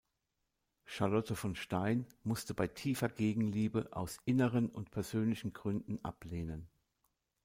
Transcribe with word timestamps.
Charlotte 0.83 1.35
von 1.37 1.55
Stein 1.55 2.07
musste 2.23 2.55
bei 2.55 2.65
tiefer 2.67 3.07
Gegenliebe 3.07 3.89
aus 3.95 4.17
inneren 4.25 4.67
und 4.67 4.89
persönlichen 4.89 5.53
Gründen 5.53 6.03
ablehnen. 6.03 6.67